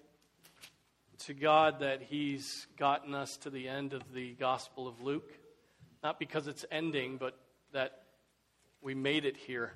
[1.27, 5.29] to God that He's gotten us to the end of the Gospel of Luke.
[6.01, 7.37] Not because it's ending, but
[7.73, 8.04] that
[8.81, 9.73] we made it here.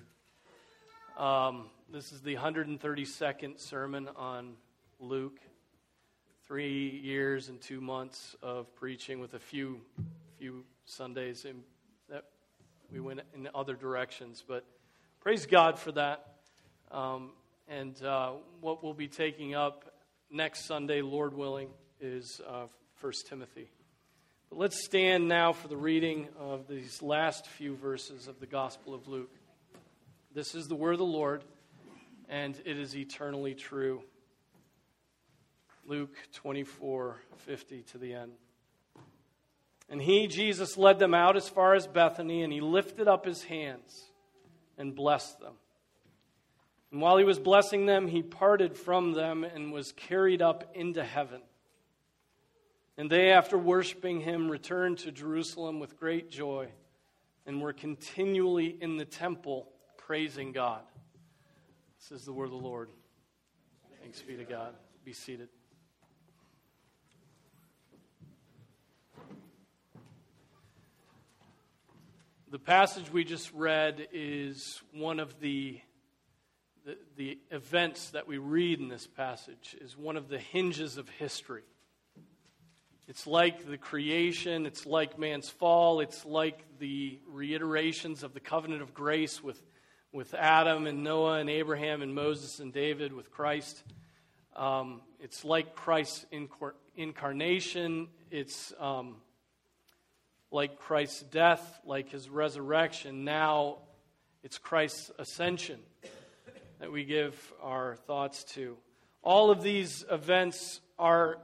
[1.17, 4.53] Um, this is the 132nd sermon on
[4.97, 5.41] Luke.
[6.47, 9.81] Three years and two months of preaching with a few,
[10.39, 11.63] few Sundays in,
[12.09, 12.23] that
[12.89, 14.41] we went in other directions.
[14.47, 14.63] But
[15.19, 16.27] praise God for that.
[16.91, 17.31] Um,
[17.67, 19.90] and uh, what we'll be taking up
[20.31, 22.67] next Sunday, Lord willing, is uh,
[22.99, 23.69] 1 Timothy.
[24.49, 28.93] But let's stand now for the reading of these last few verses of the Gospel
[28.93, 29.31] of Luke.
[30.33, 31.43] This is the word of the Lord,
[32.29, 34.01] and it is eternally true.
[35.85, 38.31] Luke 24 50 to the end.
[39.89, 43.43] And he, Jesus, led them out as far as Bethany, and he lifted up his
[43.43, 44.05] hands
[44.77, 45.55] and blessed them.
[46.91, 51.03] And while he was blessing them, he parted from them and was carried up into
[51.03, 51.41] heaven.
[52.97, 56.67] And they, after worshiping him, returned to Jerusalem with great joy
[57.45, 60.81] and were continually in the temple praising God.
[61.99, 62.89] This is the word of the Lord.
[64.01, 64.73] Thanks be to God.
[65.05, 65.47] Be seated.
[72.51, 75.79] The passage we just read is one of the
[76.85, 81.07] the, the events that we read in this passage is one of the hinges of
[81.09, 81.63] history.
[83.07, 88.81] It's like the creation, it's like man's fall, it's like the reiterations of the covenant
[88.81, 89.61] of grace with,
[90.11, 93.83] with Adam and Noah and Abraham and Moses and David with Christ.
[94.55, 96.25] Um, it's like Christ's
[96.95, 99.17] incarnation, it's um,
[100.51, 103.23] like Christ's death, like his resurrection.
[103.23, 103.79] Now
[104.43, 105.79] it's Christ's ascension
[106.81, 108.75] that we give our thoughts to.
[109.21, 111.37] All of these events are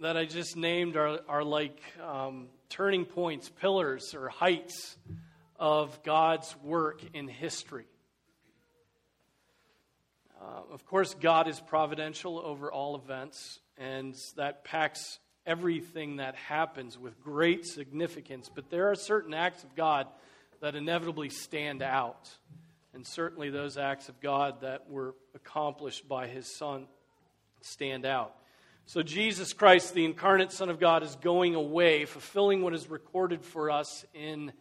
[0.00, 4.96] that I just named are, are like um, turning points, pillars, or heights
[5.56, 7.86] of God's work in history.
[10.40, 16.96] Uh, of course, God is providential over all events, and that packs everything that happens
[16.96, 18.48] with great significance.
[18.54, 20.06] But there are certain acts of God
[20.60, 22.30] that inevitably stand out
[22.94, 26.86] and certainly those acts of God that were accomplished by his Son
[27.60, 28.34] stand out.
[28.84, 33.44] So, Jesus Christ, the incarnate Son of God, is going away, fulfilling what is recorded
[33.44, 34.52] for us in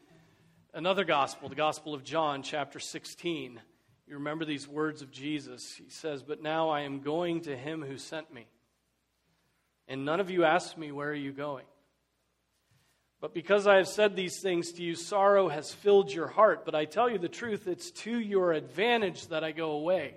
[0.74, 3.60] another gospel, the Gospel of John, chapter 16.
[4.08, 5.74] You remember these words of Jesus.
[5.74, 8.46] He says, But now I am going to him who sent me.
[9.88, 11.66] And none of you asked me, Where are you going?
[13.22, 16.66] But because I have said these things to you, sorrow has filled your heart.
[16.66, 20.16] But I tell you the truth, it's to your advantage that I go away.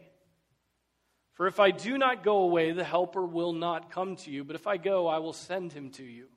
[1.35, 4.43] For if I do not go away, the Helper will not come to you.
[4.43, 6.29] But if I go, I will send him to you.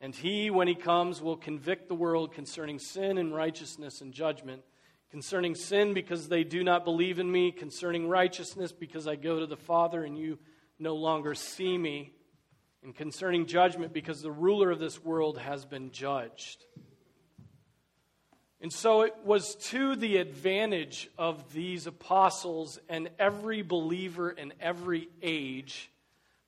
[0.00, 4.62] And he, when he comes, will convict the world concerning sin and righteousness and judgment.
[5.10, 7.52] Concerning sin, because they do not believe in me.
[7.52, 10.38] Concerning righteousness, because I go to the Father and you
[10.78, 12.14] no longer see me
[12.82, 16.64] and concerning judgment because the ruler of this world has been judged.
[18.60, 25.08] And so it was to the advantage of these apostles and every believer in every
[25.22, 25.90] age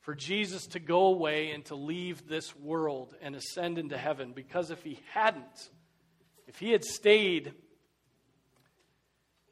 [0.01, 4.33] for Jesus to go away and to leave this world and ascend into heaven.
[4.33, 5.71] Because if he hadn't,
[6.49, 7.53] if he had stayed,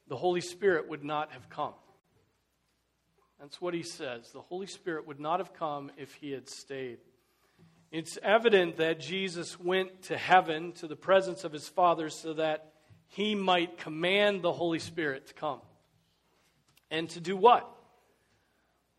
[0.08, 1.74] the Holy Spirit would not have come.
[3.40, 4.30] That's what he says.
[4.32, 6.98] The Holy Spirit would not have come if he had stayed.
[7.90, 12.72] It's evident that Jesus went to heaven, to the presence of his Father, so that
[13.08, 15.60] he might command the Holy Spirit to come.
[16.90, 17.68] And to do what?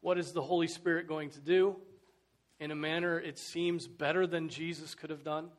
[0.01, 1.75] What is the Holy Spirit going to do?
[2.59, 5.49] In a manner it seems better than Jesus could have done?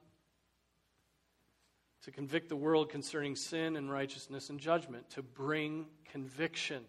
[2.04, 6.84] To convict the world concerning sin and righteousness and judgment, to bring conviction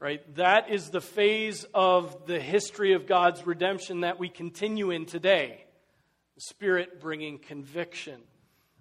[0.00, 0.34] right?
[0.36, 5.64] That is the phase of the history of God's redemption that we continue in today.
[6.38, 8.18] Spirit bringing conviction.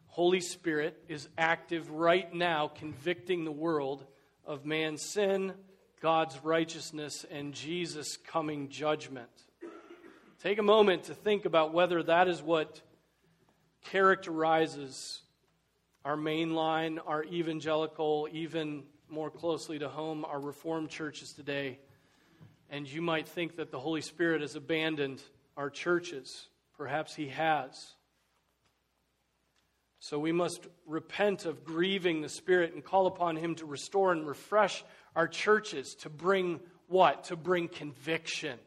[0.07, 4.05] Holy Spirit is active right now, convicting the world
[4.45, 5.53] of man's sin,
[6.01, 9.29] God's righteousness, and Jesus' coming judgment.
[10.41, 12.81] Take a moment to think about whether that is what
[13.83, 15.21] characterizes
[16.05, 21.79] our mainline, our evangelical, even more closely to home, our Reformed churches today.
[22.69, 25.21] And you might think that the Holy Spirit has abandoned
[25.57, 26.47] our churches.
[26.77, 27.93] Perhaps He has.
[29.99, 34.25] So we must repent of grieving the Spirit and call upon Him to restore and
[34.25, 34.83] refresh
[35.15, 37.25] our churches, to bring what?
[37.25, 38.57] To bring conviction.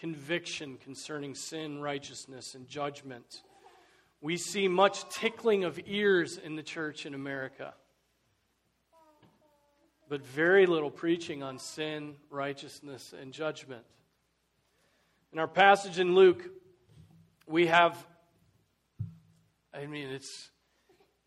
[0.00, 3.42] Conviction concerning sin, righteousness, and judgment.
[4.22, 7.74] We see much tickling of ears in the church in America,
[10.10, 13.84] but very little preaching on sin, righteousness, and judgment.
[15.32, 16.42] In our passage in Luke,
[17.46, 17.96] we have,
[19.72, 20.50] I mean, it's,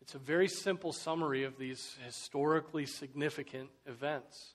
[0.02, 4.52] it's a very simple summary of these historically significant events.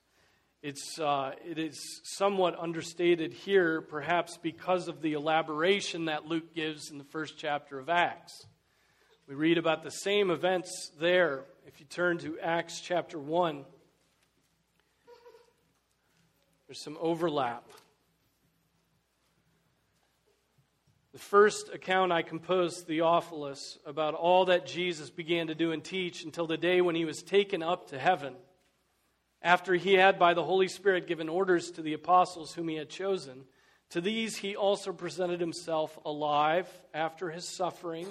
[0.62, 6.92] It's, uh, it is somewhat understated here, perhaps because of the elaboration that Luke gives
[6.92, 8.46] in the first chapter of Acts.
[9.26, 11.46] We read about the same events there.
[11.66, 13.64] If you turn to Acts chapter 1,
[16.70, 17.68] there's some overlap.
[21.12, 26.22] The first account I composed, Theophilus, about all that Jesus began to do and teach
[26.22, 28.36] until the day when he was taken up to heaven
[29.42, 32.88] after he had, by the Holy Spirit, given orders to the apostles whom he had
[32.88, 33.46] chosen.
[33.88, 38.06] To these he also presented himself alive after his suffering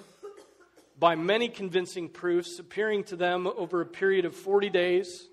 [0.99, 5.29] by many convincing proofs, appearing to them over a period of 40 days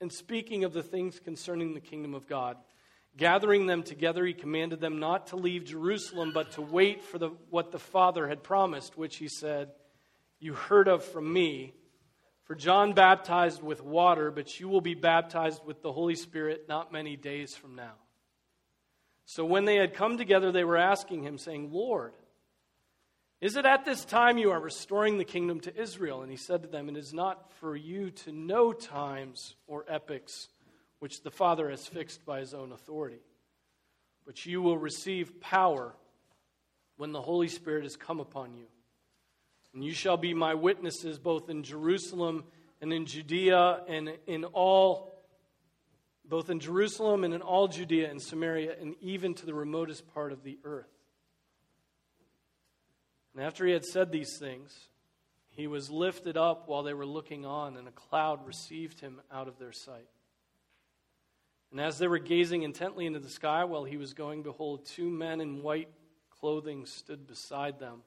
[0.00, 2.56] and speaking of the things concerning the kingdom of God.
[3.16, 7.30] Gathering them together, he commanded them not to leave Jerusalem, but to wait for the,
[7.50, 9.70] what the Father had promised, which he said,
[10.38, 11.74] You heard of from me.
[12.44, 16.92] For John baptized with water, but you will be baptized with the Holy Spirit not
[16.92, 17.94] many days from now.
[19.24, 22.12] So when they had come together, they were asking him, saying, Lord,
[23.40, 26.22] is it at this time you are restoring the kingdom to Israel?
[26.22, 30.48] And he said to them, It is not for you to know times or epochs
[30.98, 33.20] which the Father has fixed by his own authority,
[34.26, 35.94] but you will receive power
[36.96, 38.66] when the Holy Spirit has come upon you
[39.72, 42.44] and you shall be my witnesses both in Jerusalem
[42.80, 45.12] and in Judea and in all,
[46.24, 50.32] both in Jerusalem and in all Judea and Samaria and even to the remotest part
[50.32, 50.90] of the earth.
[53.40, 54.78] And after he had said these things,
[55.48, 59.48] he was lifted up while they were looking on, and a cloud received him out
[59.48, 60.10] of their sight.
[61.70, 65.08] And as they were gazing intently into the sky while he was going, behold, two
[65.08, 65.88] men in white
[66.38, 68.02] clothing stood beside them.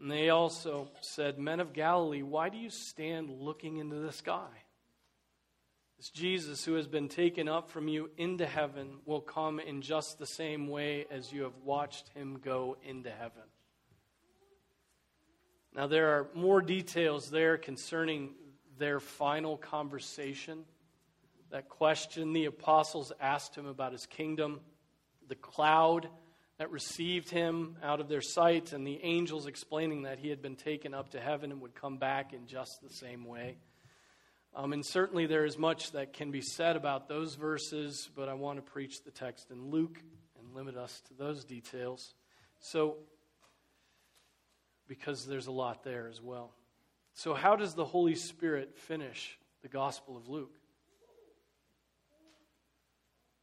[0.00, 4.48] And they also said, Men of Galilee, why do you stand looking into the sky?
[5.98, 10.18] This Jesus, who has been taken up from you into heaven, will come in just
[10.18, 13.42] the same way as you have watched him go into heaven.
[15.74, 18.34] Now, there are more details there concerning
[18.78, 20.64] their final conversation.
[21.50, 24.60] That question the apostles asked him about his kingdom,
[25.28, 26.08] the cloud
[26.58, 30.56] that received him out of their sight, and the angels explaining that he had been
[30.56, 33.56] taken up to heaven and would come back in just the same way.
[34.54, 38.34] Um, and certainly there is much that can be said about those verses, but I
[38.34, 39.98] want to preach the text in Luke
[40.38, 42.12] and limit us to those details.
[42.60, 42.96] So,
[44.92, 46.50] because there's a lot there as well.
[47.14, 50.52] So, how does the Holy Spirit finish the Gospel of Luke?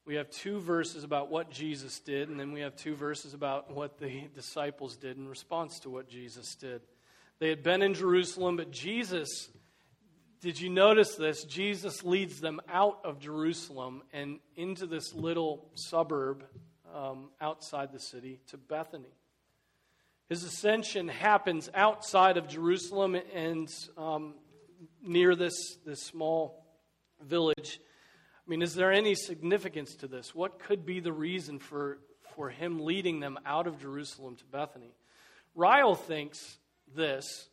[0.09, 3.71] we have two verses about what Jesus did, and then we have two verses about
[3.71, 6.81] what the disciples did in response to what Jesus did.
[7.37, 9.49] They had been in Jerusalem, but Jesus,
[10.41, 11.43] did you notice this?
[11.43, 16.43] Jesus leads them out of Jerusalem and into this little suburb
[16.91, 19.13] um, outside the city to Bethany.
[20.29, 23.67] His ascension happens outside of Jerusalem and
[23.97, 24.35] um,
[25.01, 26.65] near this, this small
[27.21, 27.79] village
[28.49, 30.33] I mean, is there any significance to this?
[30.33, 31.99] What could be the reason for,
[32.33, 34.95] for him leading them out of Jerusalem to Bethany?
[35.53, 36.57] Ryle thinks
[36.95, 37.47] this.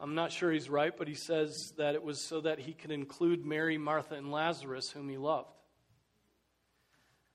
[0.00, 2.92] I'm not sure he's right, but he says that it was so that he could
[2.92, 5.57] include Mary, Martha, and Lazarus, whom he loved.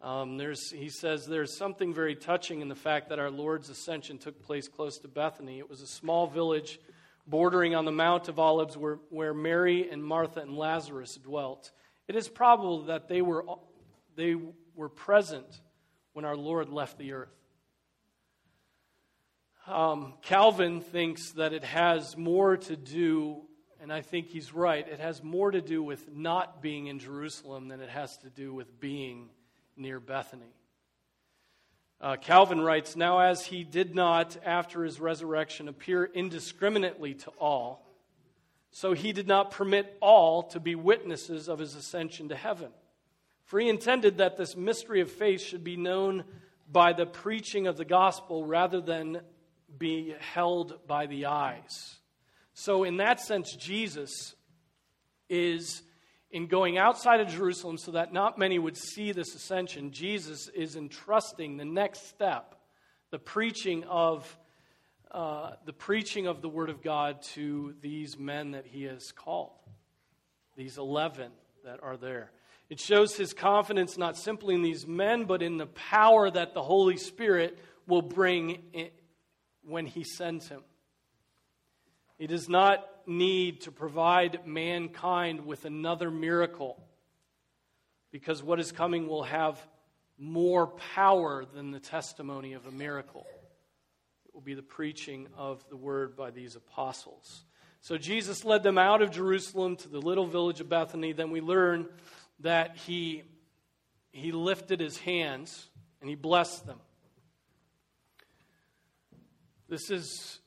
[0.04, 4.44] Um, he says there's something very touching in the fact that our Lord's ascension took
[4.44, 5.60] place close to Bethany.
[5.60, 6.78] It was a small village
[7.26, 11.72] bordering on the Mount of Olives where, where Mary and Martha and Lazarus dwelt.
[12.10, 13.46] It is probable that they were,
[14.18, 14.36] they
[14.76, 15.62] were present
[16.12, 17.34] when our Lord left the earth.
[19.66, 23.44] Um, Calvin thinks that it has more to do,
[23.82, 27.70] and I think he's right, it has more to do with not being in Jerusalem
[27.70, 29.30] than it has to do with being
[29.76, 30.54] near Bethany.
[32.00, 37.88] Uh, Calvin writes Now, as he did not, after his resurrection, appear indiscriminately to all,
[38.72, 42.72] so he did not permit all to be witnesses of his ascension to heaven.
[43.46, 46.24] For he intended that this mystery of faith should be known
[46.72, 49.22] by the preaching of the gospel rather than
[49.78, 52.00] be held by the eyes.
[52.54, 54.36] So, in that sense, Jesus
[55.30, 55.82] is
[56.34, 59.92] in going outside of Jerusalem so that not many would see this ascension.
[59.92, 62.56] Jesus is entrusting the next step,
[63.12, 64.38] the preaching of
[65.12, 69.52] uh, the preaching of the word of God to these men that he has called,
[70.58, 71.32] these eleven
[71.64, 72.32] that are there.
[72.68, 76.64] It shows his confidence not simply in these men, but in the power that the
[76.64, 78.64] Holy Spirit will bring
[79.64, 80.62] when he sends him.
[82.18, 86.82] He does not need to provide mankind with another miracle
[88.12, 89.60] because what is coming will have
[90.18, 93.26] more power than the testimony of a miracle.
[94.26, 97.44] It will be the preaching of the word by these apostles.
[97.82, 101.12] So Jesus led them out of Jerusalem to the little village of Bethany.
[101.12, 101.88] Then we learn
[102.40, 103.24] that he,
[104.12, 105.70] he lifted his hands
[106.00, 106.80] and he blessed them.
[109.68, 110.40] This is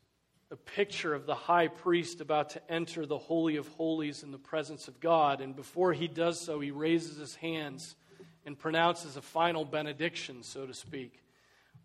[0.50, 4.38] a picture of the high priest about to enter the Holy of Holies in the
[4.38, 5.40] presence of God.
[5.40, 7.96] And before he does so, he raises his hands
[8.44, 11.24] and pronounces a final benediction, so to speak.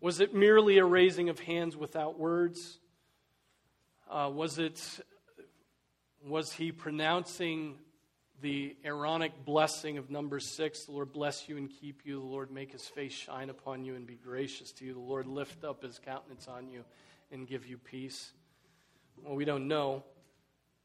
[0.00, 2.78] Was it merely a raising of hands without words?
[4.08, 4.80] Uh, was it
[6.24, 7.74] was he pronouncing
[8.40, 10.84] the Aaronic blessing of number six?
[10.84, 12.20] The Lord bless you and keep you.
[12.20, 14.92] The Lord make his face shine upon you and be gracious to you.
[14.92, 16.84] The Lord lift up his countenance on you
[17.32, 18.32] and give you peace.
[19.24, 20.02] Well, we don't know.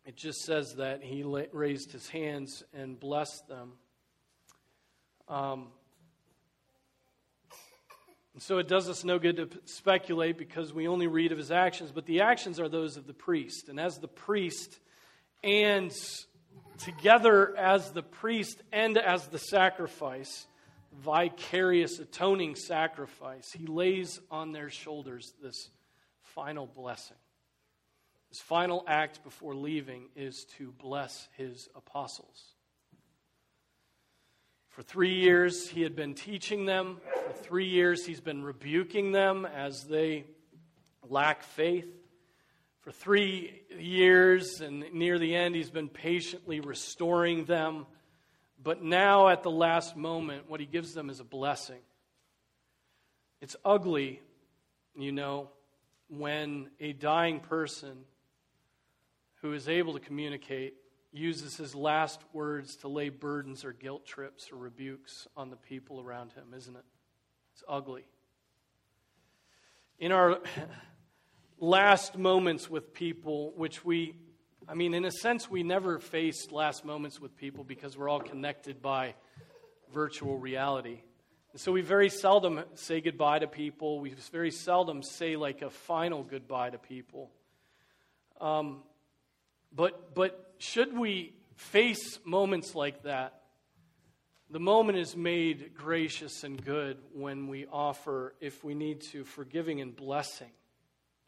[0.05, 3.73] It just says that he raised his hands and blessed them.
[5.27, 5.69] Um,
[8.33, 11.51] and so it does us no good to speculate because we only read of his
[11.51, 13.69] actions, but the actions are those of the priest.
[13.69, 14.79] And as the priest,
[15.43, 15.91] and
[16.77, 20.45] together as the priest and as the sacrifice,
[20.93, 25.71] vicarious atoning sacrifice, he lays on their shoulders this
[26.21, 27.17] final blessing.
[28.29, 32.53] His final act before leaving is to bless his apostles.
[34.69, 37.01] For three years, he had been teaching them.
[37.25, 40.25] For three years, he's been rebuking them as they
[41.09, 41.87] lack faith.
[42.81, 47.87] For three years and near the end, he's been patiently restoring them.
[48.61, 51.81] But now, at the last moment, what he gives them is a blessing.
[53.41, 54.21] It's ugly,
[54.95, 55.49] you know,
[56.09, 58.05] when a dying person
[59.41, 60.75] who is able to communicate,
[61.11, 65.99] uses his last words to lay burdens or guilt trips or rebukes on the people
[66.01, 66.85] around him, isn't it?
[67.53, 68.05] It's ugly.
[69.99, 70.39] In our
[71.59, 74.15] last moments with people, which we,
[74.67, 78.19] I mean, in a sense, we never face last moments with people because we're all
[78.19, 79.15] connected by
[79.93, 80.99] virtual reality.
[81.53, 83.99] And so we very seldom say goodbye to people.
[83.99, 87.31] We very seldom say like a final goodbye to people.
[88.39, 88.83] Um,
[89.75, 93.41] but, but should we face moments like that,
[94.49, 99.81] the moment is made gracious and good when we offer, if we need to, forgiving
[99.81, 100.51] and blessing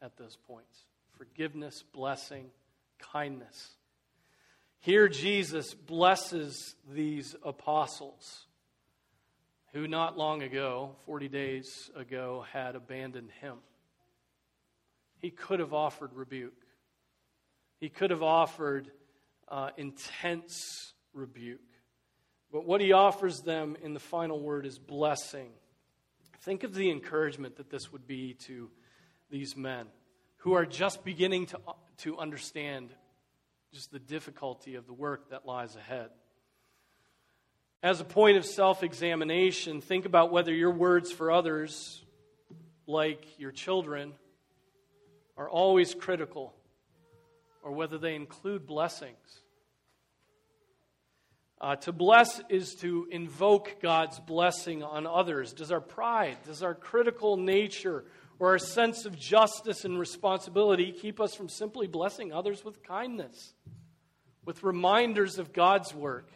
[0.01, 0.86] at those points.
[1.17, 2.50] Forgiveness, blessing,
[3.00, 3.72] kindness.
[4.79, 8.46] Here, Jesus blesses these apostles
[9.74, 13.58] who not long ago, 40 days ago, had abandoned him.
[15.19, 16.53] He could have offered rebuke.
[17.79, 18.91] He could have offered
[19.48, 21.59] uh, intense rebuke.
[22.51, 25.51] But what he offers them in the final word is blessing.
[26.41, 28.69] Think of the encouragement that this would be to
[29.29, 29.88] these men
[30.38, 31.59] who are just beginning to,
[31.98, 32.89] to understand
[33.74, 36.09] just the difficulty of the work that lies ahead.
[37.83, 42.03] As a point of self examination, think about whether your words for others,
[42.88, 44.13] like your children,
[45.38, 46.53] are always critical
[47.63, 49.41] or whether they include blessings.
[51.61, 55.51] Uh, to bless is to invoke God's blessing on others.
[55.51, 58.05] Does our pride, does our critical nature,
[58.39, 63.53] or our sense of justice and responsibility keep us from simply blessing others with kindness,
[64.45, 66.29] with reminders of God's work?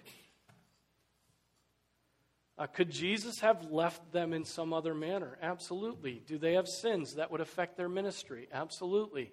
[2.58, 5.38] Uh, could Jesus have left them in some other manner?
[5.42, 6.22] Absolutely.
[6.27, 8.48] Do they have sins that would affect their ministry?
[8.51, 9.32] Absolutely.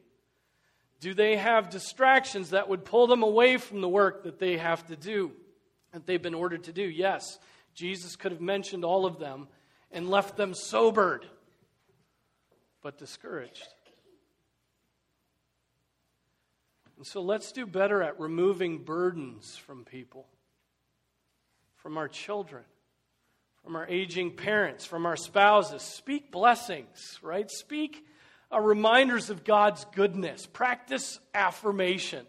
[1.01, 4.87] Do they have distractions that would pull them away from the work that they have
[4.89, 5.33] to do,
[5.93, 6.83] that they've been ordered to do?
[6.83, 7.39] Yes.
[7.75, 9.49] Jesus could have mentioned all of them
[9.91, 11.27] and left them sobered
[12.83, 13.69] but discouraged.
[16.97, 20.27] And so let's do better at removing burdens from people,
[21.77, 22.65] from our children,
[23.65, 25.81] from our aging parents, from our spouses.
[25.81, 27.51] Speak blessings, right?
[27.51, 28.05] Speak
[28.53, 30.47] uh, reminders of God's goodness.
[30.47, 32.27] Practice affirmation,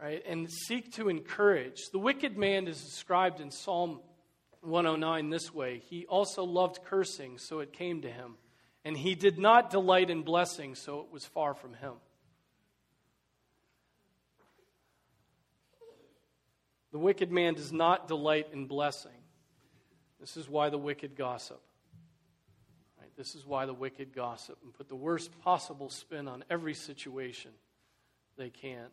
[0.00, 0.22] right?
[0.26, 1.90] And seek to encourage.
[1.92, 4.00] The wicked man is described in Psalm
[4.62, 8.36] 109 this way He also loved cursing, so it came to him.
[8.84, 11.92] And he did not delight in blessing, so it was far from him.
[16.92, 19.12] The wicked man does not delight in blessing.
[20.18, 21.60] This is why the wicked gossip.
[23.20, 27.50] This is why the wicked gossip and put the worst possible spin on every situation
[28.38, 28.86] they can,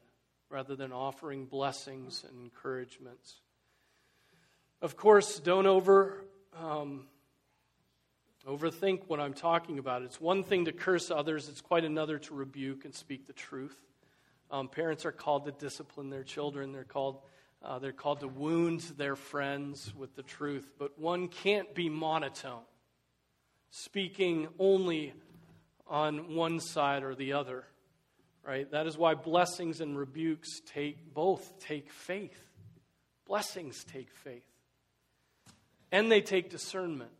[0.49, 3.35] rather than offering blessings and encouragements.
[4.81, 6.25] Of course, don't over
[6.59, 7.07] um,
[8.45, 10.01] overthink what I'm talking about.
[10.01, 13.79] It's one thing to curse others; it's quite another to rebuke and speak the truth.
[14.51, 16.73] Um, parents are called to discipline their children.
[16.73, 17.21] They're called
[17.63, 22.63] uh, they're called to wound their friends with the truth, but one can't be monotone,
[23.69, 25.13] speaking only
[25.87, 27.63] on one side or the other.
[28.45, 28.69] Right?
[28.71, 32.39] That is why blessings and rebukes take both take faith.
[33.27, 34.45] Blessings take faith.
[35.91, 37.11] And they take discernment.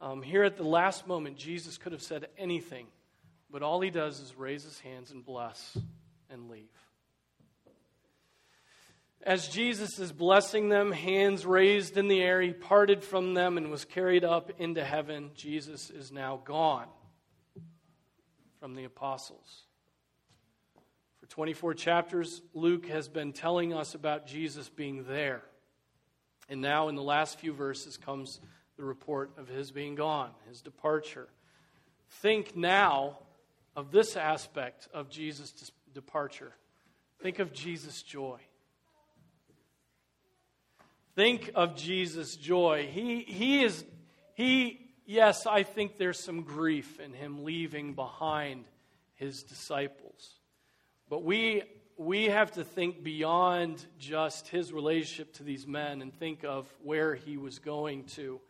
[0.00, 2.86] Um, here at the last moment, Jesus could have said anything,
[3.50, 5.78] but all he does is raise his hands and bless
[6.28, 6.68] and leave.
[9.24, 13.70] As Jesus is blessing them, hands raised in the air, he parted from them and
[13.70, 15.30] was carried up into heaven.
[15.34, 16.88] Jesus is now gone
[18.58, 19.62] from the apostles.
[21.20, 25.42] For 24 chapters, Luke has been telling us about Jesus being there.
[26.48, 28.40] And now, in the last few verses, comes
[28.76, 31.28] the report of his being gone, his departure.
[32.08, 33.18] Think now
[33.76, 36.52] of this aspect of Jesus' departure.
[37.20, 38.40] Think of Jesus' joy.
[41.14, 42.88] Think of Jesus' joy.
[42.90, 43.84] He, he is,
[44.34, 48.64] he, yes, I think there's some grief in him leaving behind
[49.14, 50.38] his disciples.
[51.10, 51.62] But we,
[51.98, 57.14] we have to think beyond just his relationship to these men and think of where
[57.14, 58.40] he was going to.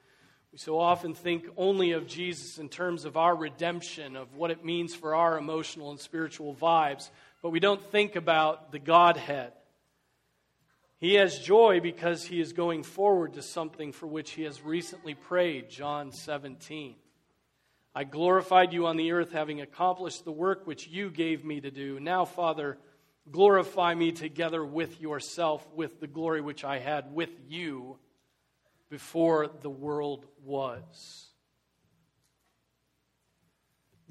[0.53, 4.65] We so often think only of Jesus in terms of our redemption, of what it
[4.65, 7.11] means for our emotional and spiritual vibes,
[7.43, 9.53] but we don't think about the Godhead.
[11.03, 15.15] He has joy because he is going forward to something for which he has recently
[15.15, 16.95] prayed, John 17.
[17.93, 21.73] I glorified you on the earth, having accomplished the work which you gave me to
[21.73, 21.99] do.
[21.99, 22.79] Now, Father,
[23.29, 27.99] glorify me together with yourself, with the glory which I had with you
[28.89, 31.32] before the world was.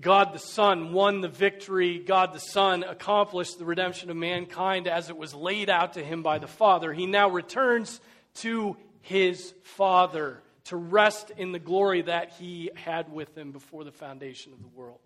[0.01, 1.99] God the Son won the victory.
[1.99, 6.23] God the Son accomplished the redemption of mankind as it was laid out to him
[6.23, 6.91] by the Father.
[6.91, 8.01] He now returns
[8.35, 13.91] to his Father to rest in the glory that he had with him before the
[13.91, 14.99] foundation of the world.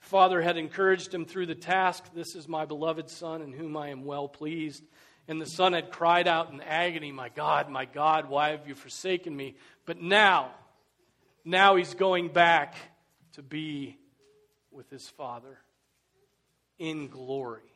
[0.00, 3.88] Father had encouraged him through the task This is my beloved Son in whom I
[3.88, 4.82] am well pleased.
[5.28, 8.74] And the Son had cried out in agony, My God, my God, why have you
[8.74, 9.56] forsaken me?
[9.86, 10.50] But now,
[11.44, 12.74] now he's going back
[13.40, 13.96] to be
[14.70, 15.56] with his Father
[16.78, 17.72] in glory.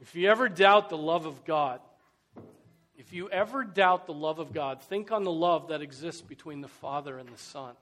[0.00, 1.80] If you ever doubt the love of God,
[2.96, 6.62] if you ever doubt the love of God, think on the love that exists between
[6.62, 7.74] the Father and the Son,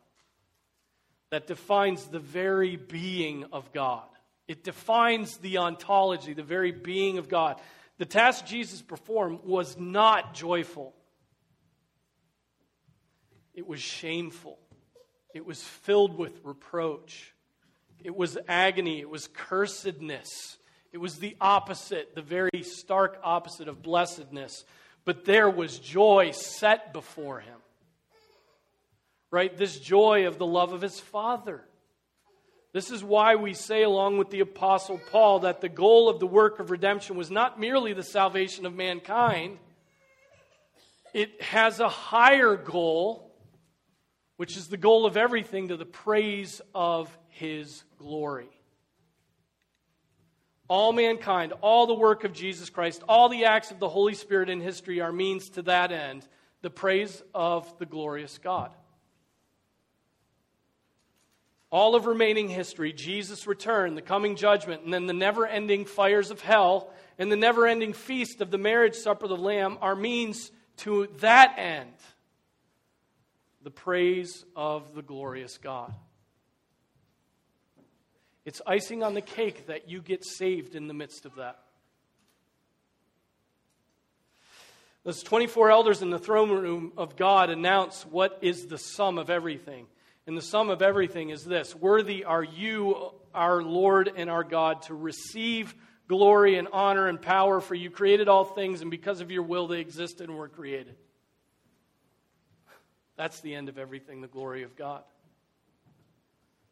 [1.31, 4.09] that defines the very being of God.
[4.49, 7.61] It defines the ontology, the very being of God.
[7.99, 10.97] The task Jesus performed was not joyful,
[13.55, 14.59] it was shameful.
[15.35, 17.35] It was filled with reproach.
[18.03, 19.01] It was agony.
[19.01, 20.57] It was cursedness.
[20.93, 24.65] It was the opposite, the very stark opposite of blessedness.
[25.05, 27.59] But there was joy set before him.
[29.31, 29.57] Right?
[29.57, 31.63] This joy of the love of his Father.
[32.73, 36.27] This is why we say, along with the Apostle Paul, that the goal of the
[36.27, 39.59] work of redemption was not merely the salvation of mankind,
[41.13, 43.30] it has a higher goal
[44.41, 48.49] which is the goal of everything to the praise of his glory.
[50.67, 54.49] All mankind, all the work of Jesus Christ, all the acts of the Holy Spirit
[54.49, 56.27] in history are means to that end
[56.63, 58.71] the praise of the glorious God.
[61.71, 66.31] All of remaining history, Jesus' return, the coming judgment, and then the never ending fires
[66.31, 69.95] of hell and the never ending feast of the marriage supper of the Lamb are
[69.95, 71.93] means to that end
[73.63, 75.95] the praise of the glorious God.
[78.45, 81.59] It's icing on the cake that you get saved in the midst of that.
[85.05, 89.31] Those 24 elders in the throne room of God announce what is the sum of
[89.31, 89.87] everything.
[90.27, 94.83] And the sum of everything is this Worthy are you, our Lord and our God,
[94.83, 95.75] to receive
[96.07, 99.69] glory and honor and power, for you created all things, and because of your will
[99.69, 100.97] they existed and were created.
[103.21, 105.03] That's the end of everything, the glory of God.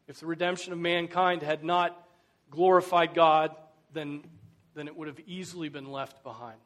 [0.07, 1.95] If the redemption of mankind had not
[2.49, 3.55] glorified God,
[3.93, 4.23] then,
[4.73, 6.57] then it would have easily been left behind.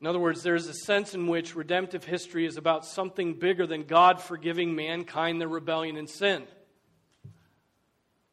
[0.00, 3.66] In other words, there is a sense in which redemptive history is about something bigger
[3.66, 6.44] than God forgiving mankind their rebellion and sin.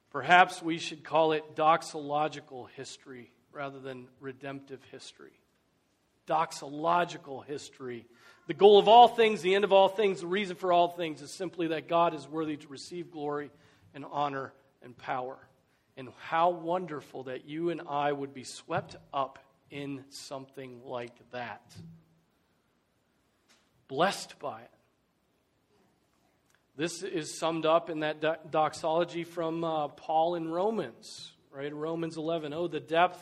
[0.10, 5.41] Perhaps we should call it doxological history rather than redemptive history.
[6.32, 8.08] Doxological history.
[8.48, 11.22] The goal of all things, the end of all things, the reason for all things
[11.22, 13.52] is simply that God is worthy to receive glory
[13.94, 15.38] and honor and power.
[15.98, 19.40] And how wonderful that you and I would be swept up
[19.70, 21.62] in something like that.
[23.90, 24.72] Blessed by it.
[26.78, 31.74] This is summed up in that doxology from uh, Paul in Romans, right?
[31.74, 32.54] Romans 11.
[32.54, 33.22] Oh, the depth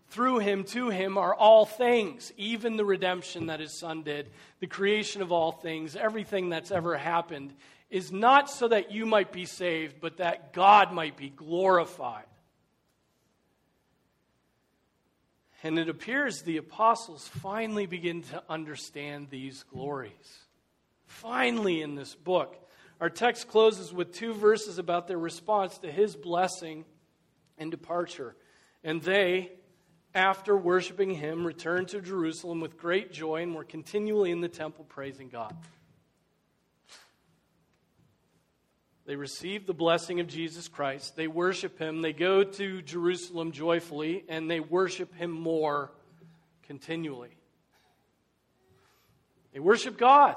[0.11, 4.67] through him, to him are all things, even the redemption that his son did, the
[4.67, 7.53] creation of all things, everything that's ever happened,
[7.89, 12.25] is not so that you might be saved, but that God might be glorified.
[15.63, 20.39] And it appears the apostles finally begin to understand these glories.
[21.05, 22.57] Finally, in this book.
[22.99, 26.85] Our text closes with two verses about their response to his blessing
[27.57, 28.35] and departure.
[28.83, 29.51] And they,
[30.13, 34.85] after worshiping him, returned to Jerusalem with great joy and were continually in the temple
[34.85, 35.55] praising God.
[39.05, 41.15] They receive the blessing of Jesus Christ.
[41.15, 42.01] They worship him.
[42.01, 45.91] They go to Jerusalem joyfully, and they worship him more
[46.63, 47.35] continually.
[49.53, 50.35] They worship God.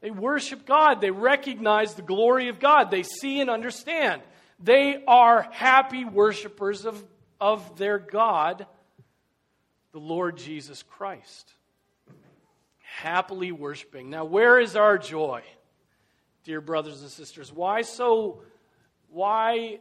[0.00, 1.00] They worship God.
[1.00, 2.90] They recognize the glory of God.
[2.90, 4.22] They see and understand.
[4.58, 7.02] They are happy worshipers of,
[7.42, 8.66] of their God,
[9.92, 11.52] the Lord Jesus Christ.
[12.78, 14.08] Happily worshiping.
[14.08, 15.42] Now, where is our joy?
[16.44, 17.52] dear brothers and sisters.
[17.52, 18.42] Why so
[19.08, 19.78] why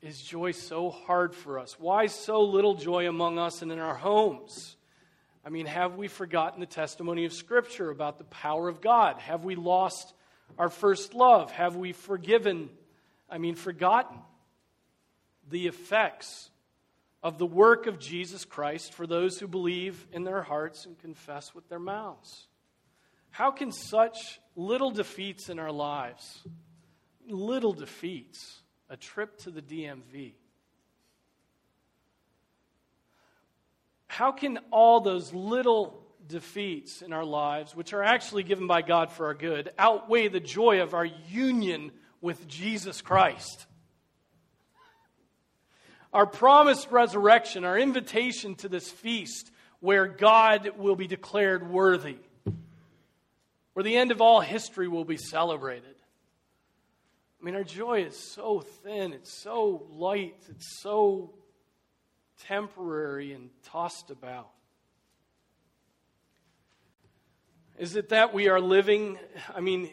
[0.00, 1.78] is joy so hard for us?
[1.78, 4.76] Why so little joy among us and in our homes?
[5.44, 9.18] I mean, have we forgotten the testimony of Scripture about the power of God?
[9.18, 10.14] Have we lost
[10.56, 11.50] our first love?
[11.50, 12.70] Have we forgiven,
[13.28, 14.18] I mean, forgotten
[15.52, 16.50] the effects
[17.22, 21.54] of the work of Jesus Christ for those who believe in their hearts and confess
[21.54, 22.48] with their mouths?
[23.30, 26.42] How can such little defeats in our lives,
[27.28, 30.34] little defeats, a trip to the DMV,
[34.06, 39.10] how can all those little defeats in our lives, which are actually given by God
[39.10, 43.66] for our good, outweigh the joy of our union with Jesus Christ?
[46.12, 52.18] Our promised resurrection, our invitation to this feast where God will be declared worthy
[53.72, 55.94] where the end of all history will be celebrated.
[57.40, 61.34] I mean, our joy is so thin, it's so light, it's so
[62.44, 64.50] temporary and tossed about.
[67.78, 69.18] Is it that we are living,
[69.54, 69.90] I mean,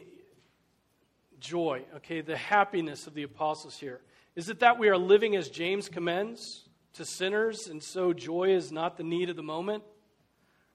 [1.39, 4.01] joy, okay, the happiness of the apostles here?
[4.39, 8.71] Is it that we are living as James commends to sinners, and so joy is
[8.71, 9.83] not the need of the moment?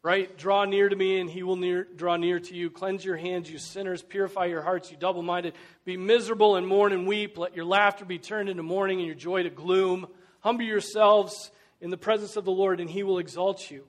[0.02, 0.36] right?
[0.36, 2.68] Draw near to me, and he will near, draw near to you.
[2.68, 4.02] Cleanse your hands, you sinners.
[4.02, 5.54] Purify your hearts, you double minded.
[5.86, 7.38] Be miserable and mourn and weep.
[7.38, 10.08] Let your laughter be turned into mourning and your joy to gloom.
[10.40, 11.50] Humble yourselves
[11.80, 13.86] in the presence of the Lord, and he will exalt you.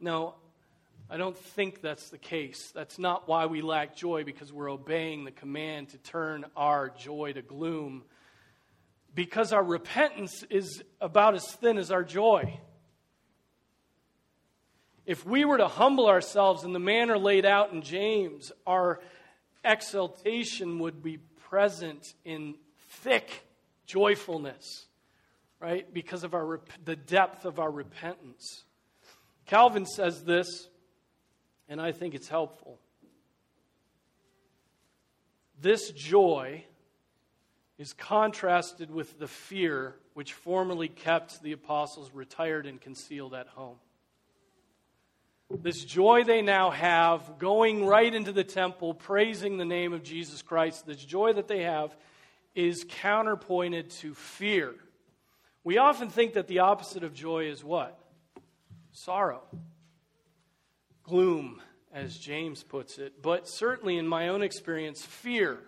[0.00, 0.34] No,
[1.08, 2.72] I don't think that's the case.
[2.74, 7.34] That's not why we lack joy, because we're obeying the command to turn our joy
[7.34, 8.02] to gloom.
[9.14, 12.58] Because our repentance is about as thin as our joy.
[15.04, 19.00] If we were to humble ourselves in the manner laid out in James, our
[19.64, 21.18] exaltation would be
[21.50, 22.54] present in
[23.00, 23.44] thick
[23.84, 24.86] joyfulness,
[25.60, 25.92] right?
[25.92, 28.64] Because of our, the depth of our repentance.
[29.46, 30.68] Calvin says this,
[31.68, 32.78] and I think it's helpful.
[35.60, 36.64] This joy
[37.78, 43.76] is contrasted with the fear which formerly kept the apostles retired and concealed at home.
[45.50, 50.40] This joy they now have, going right into the temple, praising the name of Jesus
[50.40, 51.94] Christ, this joy that they have
[52.54, 54.74] is counterpointed to fear.
[55.64, 57.98] We often think that the opposite of joy is what?
[58.92, 59.42] Sorrow,
[61.02, 61.60] gloom,
[61.92, 63.22] as James puts it.
[63.22, 65.58] But certainly in my own experience, fear.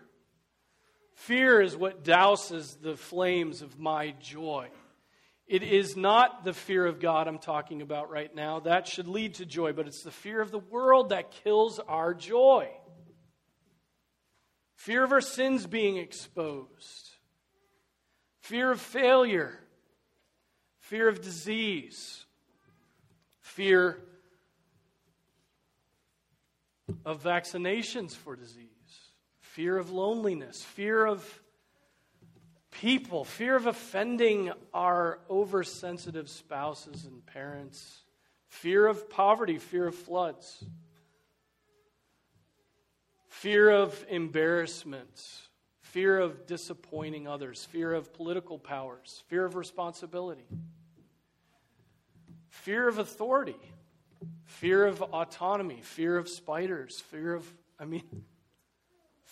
[1.14, 4.68] Fear is what douses the flames of my joy.
[5.46, 8.60] It is not the fear of God I'm talking about right now.
[8.60, 12.14] That should lead to joy, but it's the fear of the world that kills our
[12.14, 12.70] joy.
[14.74, 17.10] Fear of our sins being exposed,
[18.40, 19.58] fear of failure,
[20.80, 22.26] fear of disease,
[23.40, 24.02] fear
[27.04, 28.68] of vaccinations for disease,
[29.54, 31.40] fear of loneliness, fear of
[32.72, 38.00] people, fear of offending our oversensitive spouses and parents,
[38.48, 40.64] fear of poverty, fear of floods,
[43.28, 45.24] fear of embarrassment,
[45.82, 50.48] fear of disappointing others, fear of political powers, fear of responsibility,
[52.48, 53.60] fear of authority,
[54.46, 58.24] fear of autonomy, fear of spiders, fear of, I mean,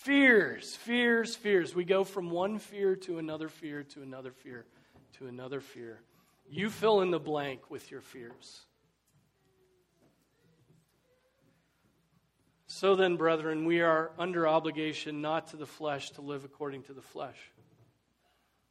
[0.02, 1.76] Fears, fears, fears.
[1.76, 4.64] We go from one fear to another fear to another fear
[5.18, 6.00] to another fear.
[6.50, 8.62] You fill in the blank with your fears.
[12.66, 16.94] So then, brethren, we are under obligation not to the flesh to live according to
[16.94, 17.38] the flesh.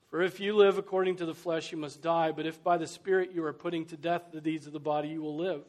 [0.10, 2.88] For if you live according to the flesh, you must die, but if by the
[2.88, 5.64] Spirit you are putting to death the deeds of the body, you will live.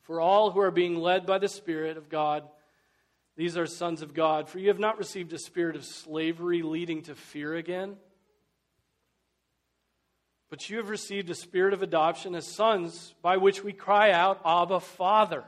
[0.00, 2.42] For all who are being led by the Spirit of God,
[3.36, 4.48] these are sons of God.
[4.48, 7.96] For you have not received a spirit of slavery leading to fear again,
[10.50, 14.40] but you have received a spirit of adoption as sons, by which we cry out,
[14.44, 15.44] Abba, Father.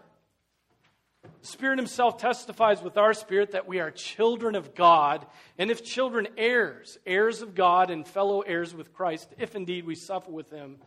[1.40, 5.27] The Spirit Himself testifies with our spirit that we are children of God,
[5.59, 9.94] and if children, heirs, heirs of God and fellow heirs with Christ, if indeed we
[9.94, 10.79] suffer with Him,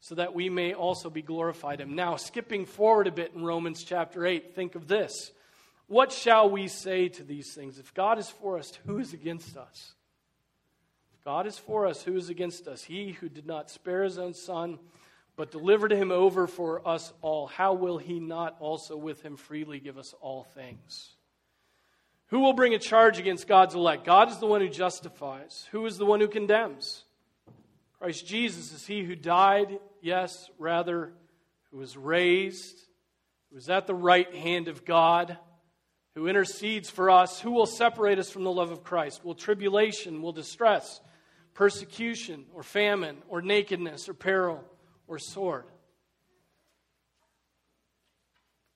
[0.00, 1.94] so that we may also be glorified Him.
[1.94, 5.32] Now, skipping forward a bit in Romans chapter 8, think of this.
[5.88, 7.78] What shall we say to these things?
[7.78, 9.94] If God is for us, who is against us?
[11.14, 12.82] If God is for us, who is against us?
[12.82, 14.78] He who did not spare his own son,
[15.36, 19.78] but delivered him over for us all, how will he not also with him freely
[19.78, 21.10] give us all things?
[22.28, 24.04] Who will bring a charge against God's elect?
[24.04, 25.68] God is the one who justifies.
[25.70, 27.04] Who is the one who condemns?
[28.00, 31.12] Christ Jesus is he who died, yes, rather,
[31.70, 32.76] who was raised,
[33.48, 35.38] who was at the right hand of God
[36.16, 39.22] who intercedes for us, who will separate us from the love of Christ?
[39.22, 41.02] Will tribulation, will distress,
[41.52, 44.64] persecution, or famine, or nakedness, or peril,
[45.06, 45.66] or sword?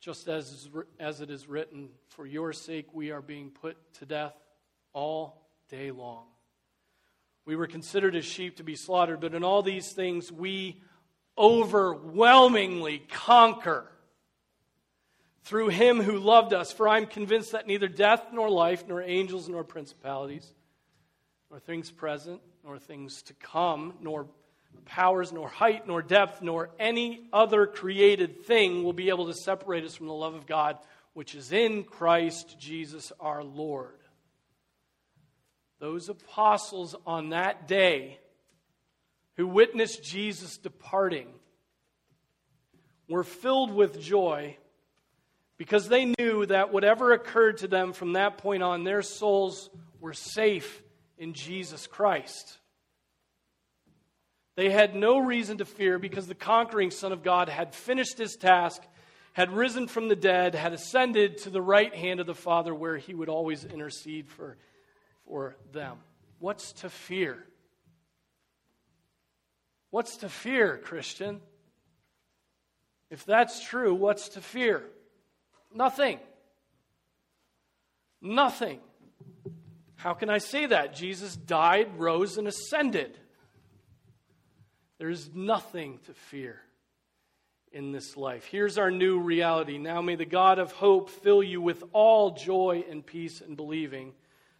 [0.00, 4.34] Just as, as it is written, for your sake we are being put to death
[4.92, 6.26] all day long.
[7.46, 10.82] We were considered as sheep to be slaughtered, but in all these things we
[11.38, 13.90] overwhelmingly conquer
[15.42, 16.72] through him who loved us.
[16.72, 20.52] For I am convinced that neither death nor life, nor angels nor principalities,
[21.50, 24.26] nor things present, nor things to come, nor
[24.84, 29.84] powers, nor height, nor depth, nor any other created thing will be able to separate
[29.84, 30.78] us from the love of God,
[31.12, 33.94] which is in Christ Jesus our Lord.
[35.78, 38.18] Those apostles on that day
[39.36, 41.28] who witnessed Jesus departing
[43.08, 44.56] were filled with joy
[45.60, 49.68] because they knew that whatever occurred to them from that point on, their souls
[50.00, 50.82] were safe
[51.18, 52.56] in Jesus Christ.
[54.56, 58.36] They had no reason to fear because the conquering Son of God had finished his
[58.36, 58.80] task,
[59.34, 62.96] had risen from the dead, had ascended to the right hand of the Father where
[62.96, 64.56] he would always intercede for,
[65.28, 65.98] for them.
[66.38, 67.36] What's to fear?
[69.90, 71.42] What's to fear, Christian?
[73.10, 74.84] If that's true, what's to fear?
[75.72, 76.18] Nothing.
[78.20, 78.80] Nothing.
[79.96, 80.94] How can I say that?
[80.94, 83.18] Jesus died, rose, and ascended.
[84.98, 86.60] There's nothing to fear
[87.72, 88.44] in this life.
[88.44, 89.78] Here's our new reality.
[89.78, 94.12] Now may the God of hope fill you with all joy and peace in believing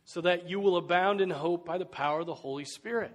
[0.05, 3.13] so that you will abound in hope by the power of the Holy Spirit.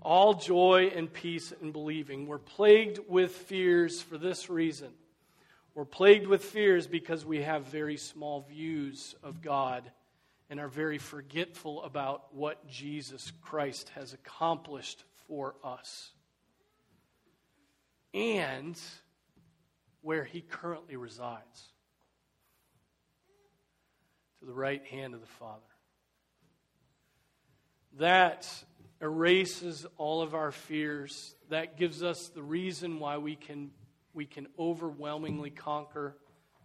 [0.00, 2.26] All joy and peace in believing.
[2.26, 4.88] We're plagued with fears for this reason.
[5.78, 9.88] We're plagued with fears because we have very small views of God
[10.50, 16.10] and are very forgetful about what Jesus Christ has accomplished for us
[18.12, 18.76] and
[20.02, 21.68] where he currently resides
[24.40, 25.62] to the right hand of the Father.
[28.00, 28.52] That
[29.00, 31.36] erases all of our fears.
[31.50, 33.70] That gives us the reason why we can,
[34.18, 36.16] we can overwhelmingly conquer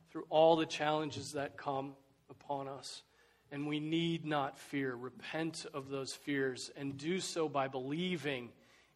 [0.10, 1.94] through all the challenges that come
[2.32, 3.04] upon us.
[3.52, 4.96] And we need not fear.
[4.96, 8.50] Repent of those fears and do so by believing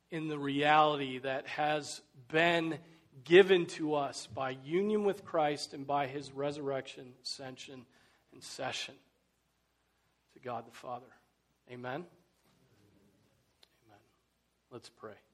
[0.10, 2.80] in the reality that has been
[3.24, 7.86] given to us by union with Christ and by his resurrection, ascension,
[8.34, 8.96] and session
[10.34, 11.06] to God the Father.
[11.70, 12.06] Amen.
[13.86, 14.00] Amen.
[14.72, 15.27] Let's pray.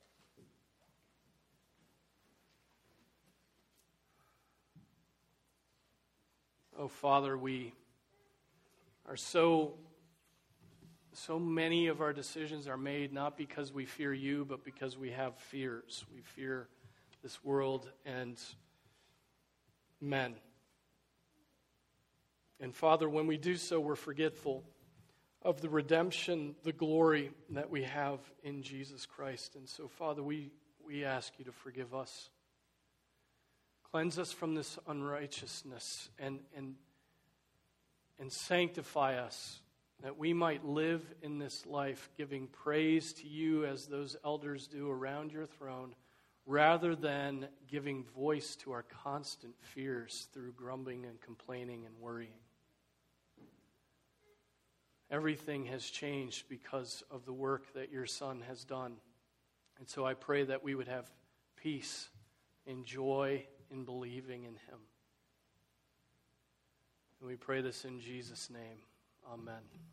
[6.78, 7.74] Oh, Father, we
[9.08, 9.76] are so
[11.16, 15.12] so many of our decisions are made not because we fear you, but because we
[15.12, 16.04] have fears.
[16.12, 16.68] We fear
[17.22, 18.42] this world and
[20.02, 20.34] men.
[22.60, 24.64] And Father, when we do so, we're forgetful
[25.44, 29.56] of the redemption, the glory that we have in Jesus Christ.
[29.56, 30.50] And so, Father, we,
[30.84, 32.30] we ask you to forgive us.
[33.94, 36.74] Cleanse us from this unrighteousness and, and,
[38.20, 39.60] and sanctify us
[40.02, 44.90] that we might live in this life giving praise to you as those elders do
[44.90, 45.94] around your throne,
[46.48, 52.42] rather than giving voice to our constant fears through grumbling and complaining and worrying.
[55.12, 58.96] Everything has changed because of the work that your Son has done.
[59.78, 61.08] And so I pray that we would have
[61.58, 62.10] peace
[62.66, 64.80] and joy in believing in Him.
[67.20, 68.78] And we pray this in Jesus' name.
[69.32, 69.93] Amen.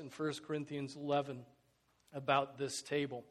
[0.00, 1.44] In 1 Corinthians 11
[2.14, 3.24] about this table.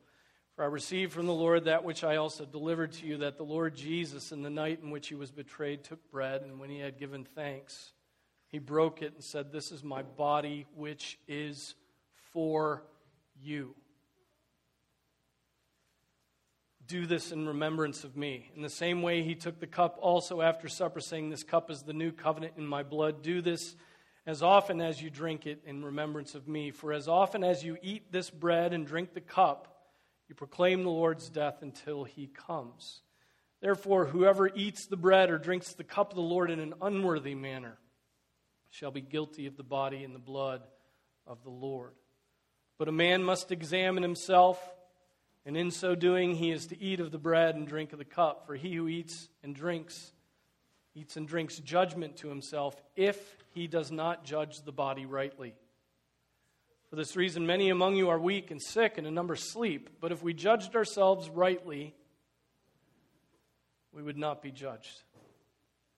[0.56, 3.44] For I received from the Lord that which I also delivered to you that the
[3.44, 6.78] Lord Jesus, in the night in which he was betrayed, took bread, and when he
[6.80, 7.94] had given thanks,
[8.48, 11.74] he broke it and said, This is my body, which is
[12.32, 12.84] for
[13.42, 13.74] you.
[16.86, 18.52] Do this in remembrance of me.
[18.56, 21.82] In the same way, he took the cup also after supper, saying, This cup is
[21.82, 23.24] the new covenant in my blood.
[23.24, 23.76] Do this
[24.26, 26.72] as often as you drink it in remembrance of me.
[26.72, 29.68] For as often as you eat this bread and drink the cup,
[30.30, 33.02] you proclaim the Lord's death until he comes.
[33.62, 37.36] Therefore, whoever eats the bread or drinks the cup of the Lord in an unworthy
[37.36, 37.78] manner
[38.70, 40.62] shall be guilty of the body and the blood
[41.28, 41.92] of the Lord.
[42.78, 44.58] But a man must examine himself,
[45.46, 48.06] And in so doing, he is to eat of the bread and drink of the
[48.06, 48.46] cup.
[48.46, 50.12] For he who eats and drinks,
[50.94, 55.56] eats and drinks judgment to himself, if he does not judge the body rightly.
[56.90, 59.90] For this reason, many among you are weak and sick, and a number sleep.
[60.02, 61.96] But if we judged ourselves rightly,
[63.94, 65.04] we would not be judged.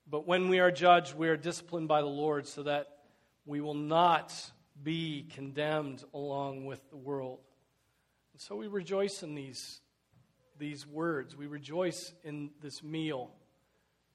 [0.08, 2.89] But when we are judged, we are disciplined by the Lord so that
[3.45, 4.34] we will not
[4.82, 7.39] be condemned along with the world.
[8.34, 9.80] And so we rejoice in these,
[10.58, 11.36] these words.
[11.36, 13.32] We rejoice in this meal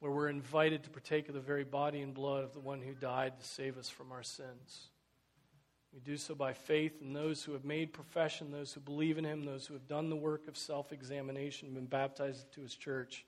[0.01, 2.93] where we're invited to partake of the very body and blood of the one who
[2.95, 4.89] died to save us from our sins.
[5.93, 9.25] We do so by faith in those who have made profession, those who believe in
[9.25, 13.25] him, those who have done the work of self examination, been baptized into his church.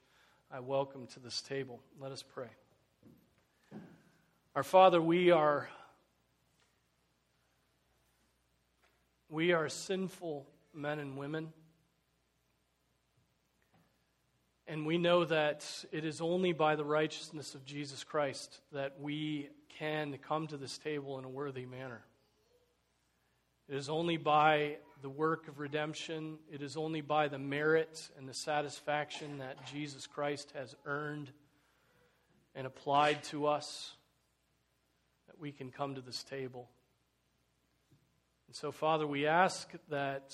[0.53, 1.81] I welcome to this table.
[1.99, 2.49] Let us pray.
[4.55, 5.69] Our Father, we are
[9.29, 11.53] we are sinful men and women.
[14.71, 19.49] And we know that it is only by the righteousness of Jesus Christ that we
[19.81, 22.03] can come to this table in a worthy manner.
[23.69, 28.29] It is only by the work of redemption, it is only by the merit and
[28.29, 31.33] the satisfaction that Jesus Christ has earned
[32.55, 33.97] and applied to us
[35.27, 36.69] that we can come to this table.
[38.47, 40.33] And so, Father, we ask that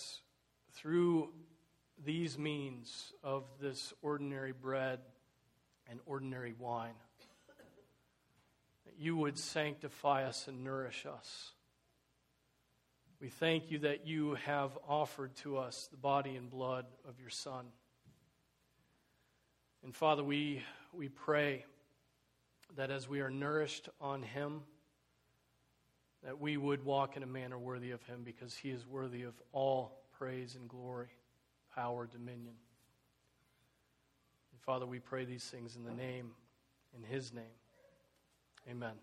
[0.74, 1.30] through
[2.05, 5.01] these means of this ordinary bread
[5.89, 6.95] and ordinary wine,
[8.85, 11.53] that you would sanctify us and nourish us.
[13.21, 17.31] We thank you that you have offered to us the body and blood of your
[17.31, 17.67] Son.
[19.83, 21.65] And Father, we, we pray
[22.77, 24.63] that as we are nourished on him,
[26.25, 29.35] that we would walk in a manner worthy of him because he is worthy of
[29.53, 31.09] all praise and glory,
[31.77, 32.55] power, dominion.
[34.53, 36.31] And Father, we pray these things in the name,
[36.97, 37.45] in his name.
[38.68, 38.95] Amen.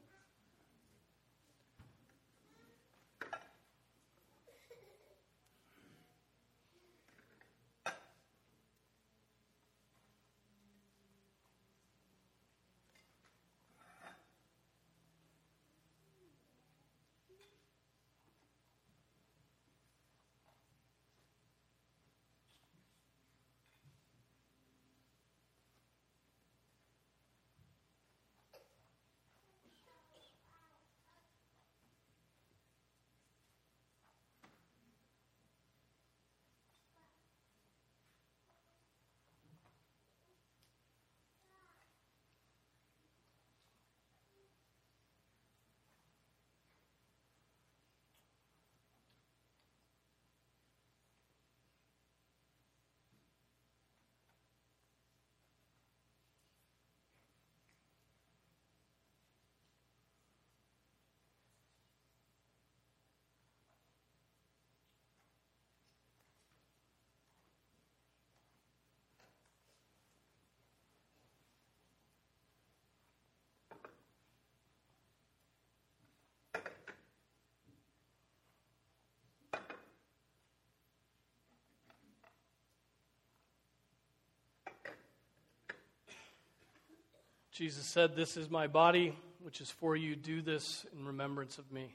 [87.53, 90.15] Jesus said, This is my body, which is for you.
[90.15, 91.93] Do this in remembrance of me.